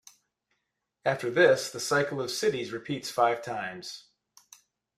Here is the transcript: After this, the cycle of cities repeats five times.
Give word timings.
After 1.05 1.29
this, 1.29 1.69
the 1.69 1.79
cycle 1.79 2.19
of 2.21 2.31
cities 2.31 2.71
repeats 2.71 3.11
five 3.11 3.43
times. 3.43 4.05